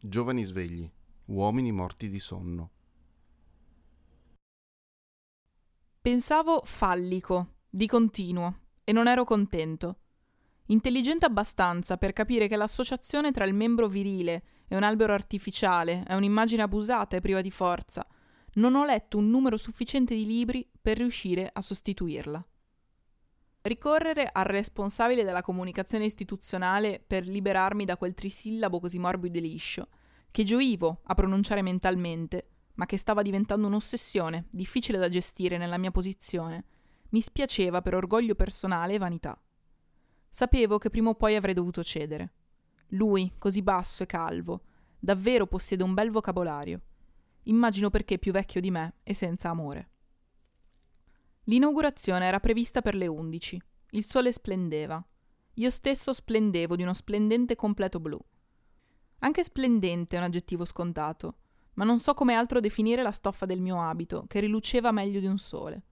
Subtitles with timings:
[0.00, 0.88] Giovani svegli,
[1.24, 2.70] uomini morti di sonno.
[6.00, 9.98] Pensavo fallico, di continuo, e non ero contento.
[10.66, 16.14] Intelligente abbastanza per capire che l'associazione tra il membro virile e un albero artificiale è
[16.14, 18.06] un'immagine abusata e priva di forza,
[18.54, 22.46] non ho letto un numero sufficiente di libri per riuscire a sostituirla.
[23.60, 29.88] Ricorrere al responsabile della comunicazione istituzionale per liberarmi da quel trisillabo così morbido e liscio,
[30.30, 35.90] che gioivo a pronunciare mentalmente, ma che stava diventando un'ossessione, difficile da gestire nella mia
[35.90, 36.64] posizione,
[37.10, 39.40] mi spiaceva per orgoglio personale e vanità.
[40.28, 42.32] Sapevo che prima o poi avrei dovuto cedere.
[42.88, 44.62] Lui, così basso e calvo,
[44.98, 46.80] davvero possiede un bel vocabolario.
[47.44, 49.90] Immagino perché più vecchio di me e senza amore.
[51.44, 53.60] L'inaugurazione era prevista per le undici.
[53.90, 55.02] Il sole splendeva.
[55.54, 58.18] Io stesso splendevo di uno splendente completo blu.
[59.20, 61.36] Anche splendente è un aggettivo scontato,
[61.74, 65.26] ma non so come altro definire la stoffa del mio abito, che riluceva meglio di
[65.26, 65.82] un sole.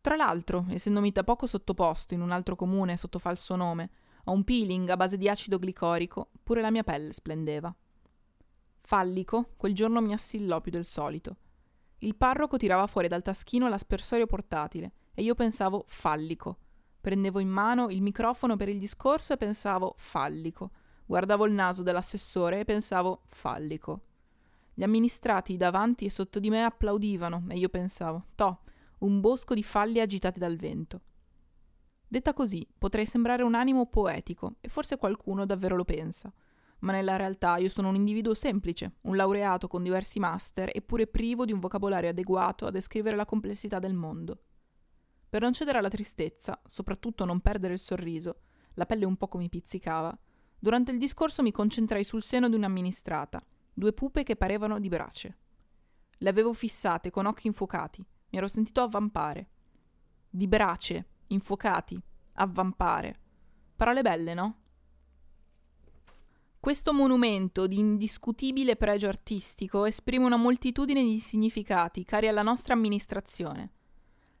[0.00, 3.90] Tra l'altro, essendomi da poco sottoposto in un altro comune sotto falso nome
[4.24, 7.74] a un peeling a base di acido glicorico, pure la mia pelle splendeva.
[8.80, 11.36] Fallico, quel giorno mi assillò più del solito.
[11.98, 16.58] Il parroco tirava fuori dal taschino l'aspersorio portatile e io pensavo fallico.
[17.00, 20.70] Prendevo in mano il microfono per il discorso e pensavo fallico.
[21.06, 24.02] Guardavo il naso dell'assessore e pensavo fallico.
[24.74, 28.60] Gli amministrati davanti e sotto di me applaudivano e io pensavo, toh,
[28.98, 31.00] un bosco di falli agitati dal vento.
[32.06, 36.32] Detta così, potrei sembrare un animo poetico, e forse qualcuno davvero lo pensa
[36.84, 41.44] ma nella realtà io sono un individuo semplice, un laureato con diversi master, eppure privo
[41.46, 44.38] di un vocabolario adeguato a descrivere la complessità del mondo.
[45.28, 48.42] Per non cedere alla tristezza, soprattutto non perdere il sorriso,
[48.74, 50.16] la pelle un poco mi pizzicava,
[50.64, 53.44] durante il discorso mi concentrai sul seno di un'amministrata,
[53.74, 55.36] due pupe che parevano di brace.
[56.16, 59.50] Le avevo fissate con occhi infuocati, mi ero sentito avvampare.
[60.30, 62.00] Di brace, infuocati,
[62.36, 63.14] avvampare.
[63.76, 64.56] Parole belle, no?
[66.58, 73.70] Questo monumento di indiscutibile pregio artistico esprime una moltitudine di significati cari alla nostra amministrazione.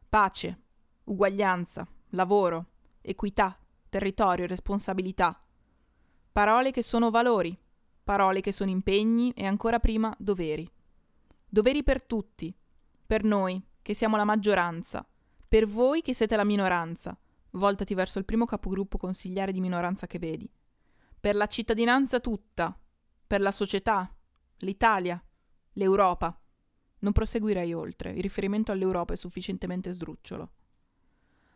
[0.08, 0.62] Pace,
[1.04, 2.70] uguaglianza, lavoro,
[3.02, 3.58] equità,
[3.90, 5.38] territorio, responsabilità.
[6.34, 7.56] Parole che sono valori,
[8.02, 10.68] parole che sono impegni e ancora prima doveri.
[11.48, 12.52] Doveri per tutti,
[13.06, 15.06] per noi che siamo la maggioranza,
[15.46, 17.16] per voi che siete la minoranza.
[17.50, 20.50] Voltati verso il primo capogruppo consigliare di minoranza che vedi
[21.20, 22.76] per la cittadinanza tutta,
[23.28, 24.12] per la società,
[24.56, 25.24] l'Italia,
[25.74, 26.36] l'Europa.
[26.98, 30.53] Non proseguirei oltre, il riferimento all'Europa è sufficientemente sdrucciolo.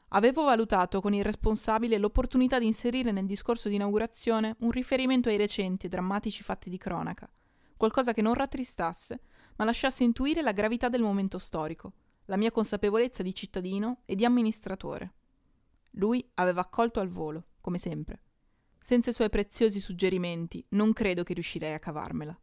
[0.08, 5.36] Avevo valutato con il responsabile l'opportunità di inserire nel discorso di inaugurazione un riferimento ai
[5.36, 7.30] recenti e drammatici fatti di cronaca,
[7.76, 9.20] qualcosa che non rattristasse,
[9.56, 11.92] ma lasciasse intuire la gravità del momento storico,
[12.26, 15.12] la mia consapevolezza di cittadino e di amministratore.
[15.92, 18.20] Lui aveva accolto al volo, come sempre.
[18.78, 22.38] Senza i suoi preziosi suggerimenti non credo che riuscirei a cavarmela.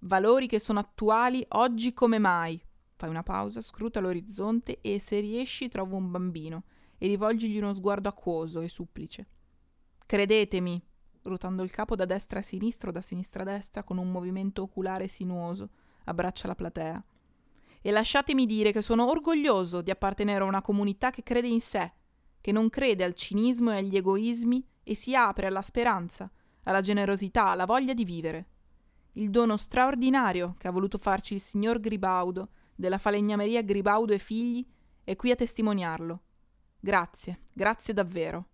[0.00, 2.62] Valori che sono attuali oggi come mai.
[2.96, 6.64] Fai una pausa, scruta l'orizzonte e se riesci trova un bambino
[6.96, 9.26] e rivolgigli uno sguardo acquoso e supplice.
[10.06, 10.82] Credetemi,
[11.22, 14.62] ruotando il capo da destra a sinistra o da sinistra a destra con un movimento
[14.62, 15.68] oculare sinuoso,
[16.04, 17.04] abbraccia la platea.
[17.82, 21.92] E lasciatemi dire che sono orgoglioso di appartenere a una comunità che crede in sé,
[22.40, 26.30] che non crede al cinismo e agli egoismi e si apre alla speranza,
[26.62, 28.46] alla generosità, alla voglia di vivere.
[29.12, 34.64] Il dono straordinario che ha voluto farci il signor Gribaudo della falegnameria Gribaudo e figli
[35.02, 36.22] è qui a testimoniarlo.
[36.78, 38.50] Grazie, grazie davvero.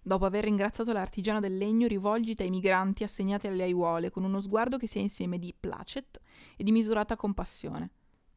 [0.00, 4.76] Dopo aver ringraziato l'artigiano del legno, rivolgiti ai migranti assegnati alle aiuole con uno sguardo
[4.76, 6.20] che sia insieme di placet
[6.56, 7.90] e di misurata compassione.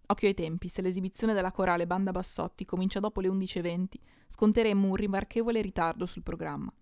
[0.07, 3.87] Occhio ai tempi, se l'esibizione della corale Banda Bassotti comincia dopo le 11.20,
[4.27, 6.73] sconteremmo un rimarchevole ritardo sul programma.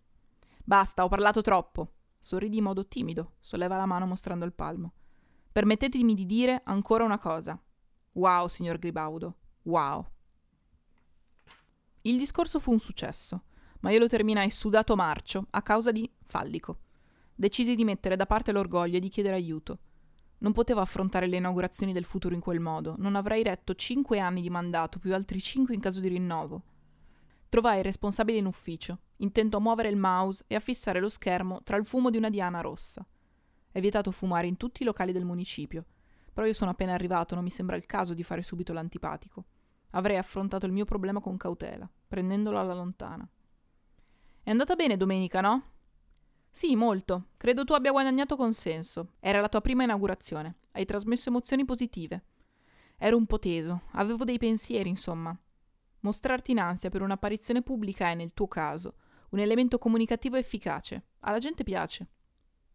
[0.64, 1.96] Basta, ho parlato troppo.
[2.18, 4.94] Sorridi in modo timido, solleva la mano mostrando il palmo.
[5.52, 7.62] Permettetemi di dire ancora una cosa.
[8.18, 9.36] Wow, signor Gribaudo.
[9.64, 10.06] Wow.
[12.02, 13.44] Il discorso fu un successo,
[13.82, 16.80] ma io lo terminai sudato marcio a causa di fallico.
[17.36, 19.80] Decisi di mettere da parte l'orgoglio e di chiedere aiuto.
[20.40, 24.42] Non potevo affrontare le inaugurazioni del futuro in quel modo, non avrei retto cinque anni
[24.42, 26.64] di mandato più altri cinque in caso di rinnovo.
[27.50, 31.62] Trovai il responsabile in ufficio, intento a muovere il mouse e a fissare lo schermo
[31.64, 33.06] tra il fumo di una diana rossa.
[33.72, 35.86] È vietato fumare in tutti i locali del municipio,
[36.38, 39.46] però io sono appena arrivato, non mi sembra il caso di fare subito l'antipatico.
[39.94, 43.28] Avrei affrontato il mio problema con cautela, prendendolo alla lontana.
[44.44, 45.64] È andata bene domenica, no?
[46.52, 47.30] Sì, molto.
[47.38, 49.14] Credo tu abbia guadagnato consenso.
[49.20, 50.58] Era la tua prima inaugurazione.
[50.74, 52.24] Hai trasmesso emozioni positive.
[52.98, 55.36] Ero un po' teso, avevo dei pensieri, insomma.
[56.02, 58.98] Mostrarti in ansia per un'apparizione pubblica è, nel tuo caso,
[59.30, 61.06] un elemento comunicativo efficace.
[61.22, 62.08] Alla gente piace.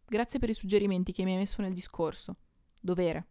[0.05, 2.38] Grazie per i suggerimenti che mi hai messo nel discorso.
[2.81, 3.29] Dovere.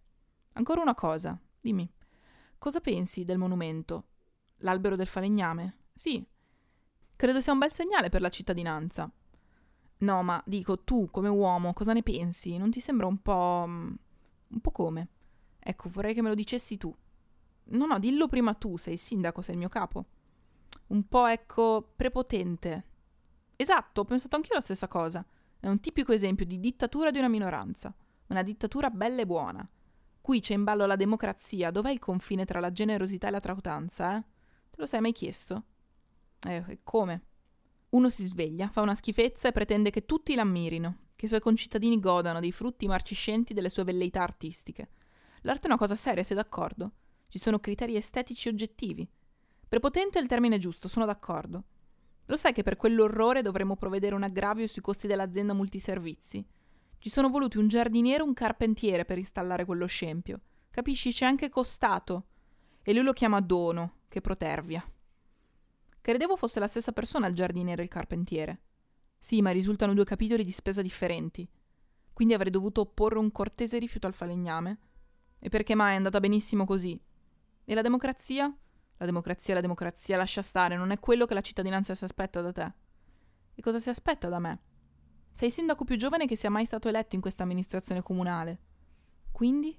[0.54, 1.90] Ancora una cosa, dimmi.
[2.58, 4.06] Cosa pensi del monumento?
[4.58, 5.78] L'albero del falegname?
[5.94, 6.26] Sì.
[7.16, 9.12] Credo sia un bel segnale per la cittadinanza.
[10.00, 12.58] No, ma dico, tu come uomo, cosa ne pensi?
[12.58, 13.66] Non ti sembra un po'...
[13.68, 13.94] Mm,
[14.50, 15.08] un po' come?
[15.60, 16.94] Ecco, vorrei che me lo dicessi tu.
[17.64, 20.06] No, no, dillo prima tu, sei il sindaco, sei il mio capo.
[20.88, 22.86] Un po', ecco, prepotente.
[23.56, 25.26] Esatto, ho pensato anch'io la stessa cosa.
[25.60, 27.94] È un tipico esempio di dittatura di una minoranza.
[28.28, 29.70] Una dittatura bella e buona.
[30.32, 31.72] Qui c'è in ballo la democrazia.
[31.72, 34.22] Dov'è il confine tra la generosità e la trautanza, eh?
[34.70, 35.64] Te lo sei mai chiesto?
[36.48, 37.24] Eh, come?
[37.90, 42.00] Uno si sveglia, fa una schifezza e pretende che tutti l'ammirino, che i suoi concittadini
[42.00, 44.88] godano dei frutti marciscenti delle sue velleità artistiche.
[45.42, 46.92] L'arte è una cosa seria, sei d'accordo?
[47.28, 49.06] Ci sono criteri estetici oggettivi.
[49.68, 51.64] Prepotente è il termine giusto, sono d'accordo.
[52.28, 56.48] Lo sai che per quell'orrore dovremmo provvedere un aggravio sui costi dell'azienda multiservizi?
[57.02, 60.40] Ci sono voluti un giardiniere e un carpentiere per installare quello scempio.
[60.70, 61.12] Capisci?
[61.12, 62.28] C'è anche costato.
[62.84, 64.88] E lui lo chiama dono, che protervia.
[66.00, 68.62] Credevo fosse la stessa persona il giardiniere e il carpentiere.
[69.18, 71.50] Sì, ma risultano due capitoli di spesa differenti.
[72.14, 74.78] Quindi avrei dovuto opporre un cortese rifiuto al falegname?
[75.40, 77.02] E perché mai è andata benissimo così?
[77.66, 78.56] E la democrazia?
[78.98, 82.52] La democrazia, la democrazia, lascia stare, non è quello che la cittadinanza si aspetta da
[82.52, 82.74] te.
[83.56, 84.60] E cosa si aspetta da me?
[85.32, 88.60] Sei il sindaco più giovane che sia mai stato eletto in questa amministrazione comunale.
[89.32, 89.78] Quindi?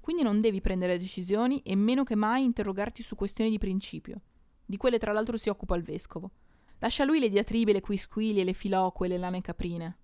[0.00, 4.20] Quindi non devi prendere decisioni e meno che mai interrogarti su questioni di principio.
[4.64, 6.30] Di quelle tra l'altro si occupa il vescovo.
[6.78, 9.98] Lascia lui le diatribe, le quisquili, le filoque, le lane caprine.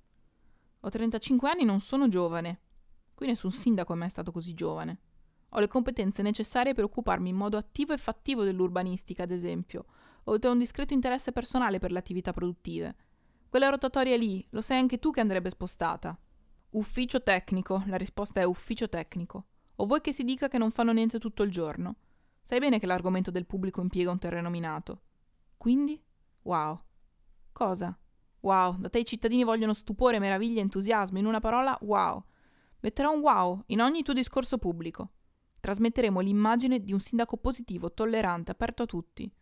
[0.81, 2.61] Ho 35 anni e non sono giovane.
[3.15, 5.01] Qui nessun sindaco è mai stato così giovane.
[5.51, 9.87] Ho le competenze necessarie per occuparmi in modo attivo e fattivo dell'urbanistica, ad esempio,
[10.25, 12.95] a un discreto interesse personale per le attività produttive.
[13.49, 16.19] Quella rotatoria lì, lo sai anche tu che andrebbe spostata.
[16.71, 19.47] Ufficio tecnico, la risposta è ufficio tecnico.
[19.77, 21.97] O vuoi che si dica che non fanno niente tutto il giorno?
[22.43, 25.01] Sai bene che l'argomento del pubblico impiega un terreno minato.
[25.57, 26.03] Quindi?
[26.43, 26.79] Wow.
[27.53, 27.99] Cosa?
[28.41, 32.23] Wow, da te i cittadini vogliono stupore, meraviglia, entusiasmo, in una parola wow.
[32.81, 35.13] Metterò un wow in ogni tuo discorso pubblico.
[35.61, 39.33] Trasmetteremo l'immagine di un sindaco positivo, tollerante, aperto a tutti.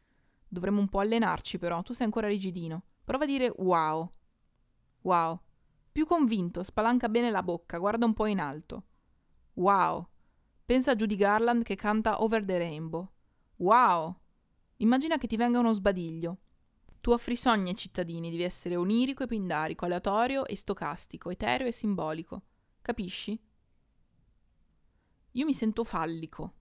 [0.47, 2.85] Dovremmo un po' allenarci però, tu sei ancora rigidino.
[3.07, 4.11] Prova a dire wow.
[5.03, 5.41] Wow.
[5.93, 8.87] Più convinto, spalanca bene la bocca, guarda un po' in alto.
[9.55, 10.09] Wow.
[10.65, 13.09] Pensa a Judy Garland che canta Over the Rainbow.
[13.59, 14.19] Wow!
[14.79, 16.39] Immagina che ti venga uno sbadiglio.
[17.01, 21.73] Tu offri sogni ai cittadini, devi essere onirico e pindarico, aleatorio e stocastico, etereo e
[21.73, 22.43] simbolico.
[22.83, 23.41] Capisci?
[25.31, 26.55] Io mi sento fallico.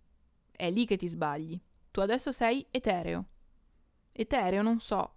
[0.51, 1.59] È lì che ti sbagli.
[1.89, 3.29] Tu adesso sei etereo.
[4.11, 5.14] Etereo non so.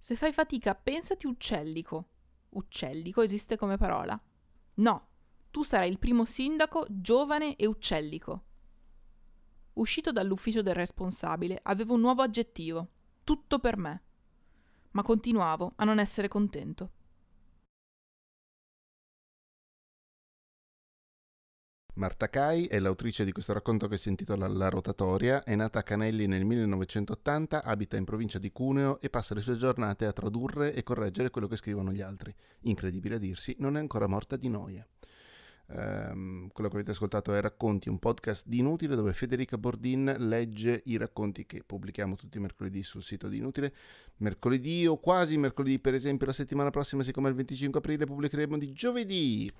[0.00, 2.08] Se fai fatica, pensati uccellico.
[2.48, 4.18] Uccellico esiste come parola?
[4.74, 5.08] No,
[5.50, 8.44] tu sarai il primo sindaco giovane e uccellico.
[9.74, 12.88] Uscito dall'ufficio del responsabile, avevo un nuovo aggettivo.
[13.22, 14.02] Tutto per me.
[14.92, 16.90] Ma continuavo a non essere contento.
[21.94, 25.82] Marta Cai è l'autrice di questo racconto che si intitola La rotatoria, è nata a
[25.82, 30.72] Canelli nel 1980, abita in provincia di Cuneo e passa le sue giornate a tradurre
[30.72, 32.32] e correggere quello che scrivono gli altri.
[32.60, 34.86] Incredibile a dirsi, non è ancora morta di noia.
[35.72, 40.82] Um, quello che avete ascoltato è Racconti, un podcast di Inutile dove Federica Bordin legge
[40.86, 43.72] i racconti che pubblichiamo tutti i mercoledì sul sito di Inutile.
[44.16, 48.58] Mercoledì o quasi mercoledì, per esempio, la settimana prossima, siccome è il 25 aprile, pubblicheremo
[48.58, 49.52] di giovedì.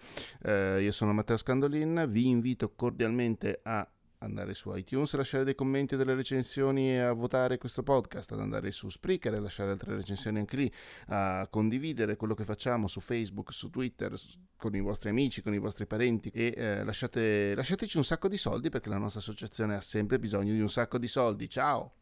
[0.43, 3.89] Uh, io sono Matteo Scandolin, vi invito cordialmente a
[4.23, 8.41] andare su iTunes, lasciare dei commenti e delle recensioni e a votare questo podcast, ad
[8.41, 10.73] andare su Spreaker e lasciare altre recensioni anche lì,
[11.09, 14.13] a condividere quello che facciamo su Facebook, su Twitter,
[14.57, 18.37] con i vostri amici, con i vostri parenti e eh, lasciate, lasciateci un sacco di
[18.37, 21.49] soldi perché la nostra associazione ha sempre bisogno di un sacco di soldi.
[21.49, 21.95] Ciao!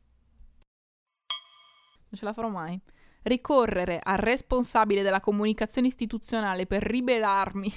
[2.10, 2.80] Non ce la farò mai.
[3.22, 7.72] ricorrere al responsabile della comunicazione istituzionale per ribelarmi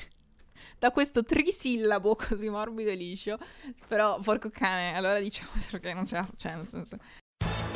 [0.79, 3.37] da questo trisillabo così morbido e liscio,
[3.87, 5.49] però porco cane, allora diciamo
[5.81, 6.97] che non c'è, cioè nel senso...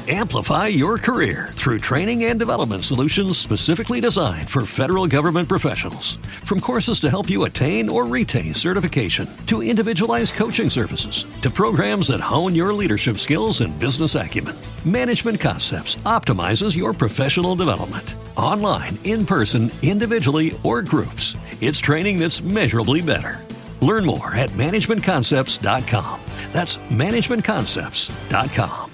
[0.08, 6.18] Amplify your career through training and development solutions specifically designed for federal government professionals.
[6.44, 12.10] From courses to help you attain or retain certification, to individualized coaching services, to programs
[12.10, 18.14] that hone your leadership skills and business acumen, Management Concepts optimizes your professional development.
[18.38, 23.44] Online, in person, individually, or groups, it's training that's measurably better.
[23.82, 26.20] Learn more at managementconcepts.com.
[26.54, 28.86] That's managementconcepts.com.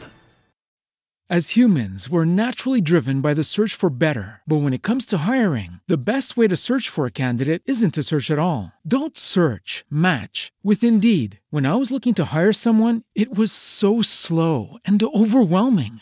[1.31, 4.41] As humans, we're naturally driven by the search for better.
[4.45, 7.93] But when it comes to hiring, the best way to search for a candidate isn't
[7.93, 8.73] to search at all.
[8.85, 11.39] Don't search, match with Indeed.
[11.49, 16.01] When I was looking to hire someone, it was so slow and overwhelming.